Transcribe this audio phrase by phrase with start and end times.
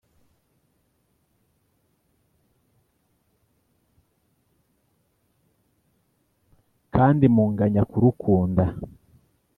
[6.95, 8.65] kandi munganya kurukunda